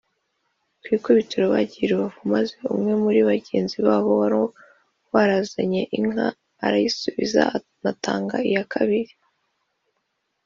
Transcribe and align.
Ku 0.83 0.87
ikubitiro 0.97 1.43
bagiye 1.53 1.83
i 1.85 1.89
Rubavu 1.91 2.21
maze 2.33 2.53
umwe 2.73 2.93
muri 3.03 3.19
bagenzi 3.29 3.77
babo 3.87 4.11
wari 4.21 4.37
waranyaze 5.13 5.61
inka 5.97 6.27
arayisubiza 6.65 7.41
anatanga 7.57 8.35
n’iya 8.41 8.63
kabiri 8.73 9.13